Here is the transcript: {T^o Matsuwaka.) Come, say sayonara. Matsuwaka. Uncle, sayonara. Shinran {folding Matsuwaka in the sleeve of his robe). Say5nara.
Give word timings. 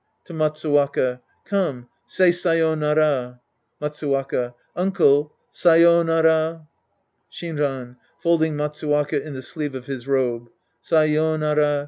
{T^o 0.27 0.35
Matsuwaka.) 0.35 1.19
Come, 1.45 1.87
say 2.07 2.31
sayonara. 2.31 3.39
Matsuwaka. 3.79 4.55
Uncle, 4.75 5.31
sayonara. 5.51 6.65
Shinran 7.31 7.97
{folding 8.19 8.55
Matsuwaka 8.57 9.23
in 9.23 9.33
the 9.35 9.43
sleeve 9.43 9.75
of 9.75 9.85
his 9.85 10.07
robe). 10.07 10.49
Say5nara. 10.81 11.79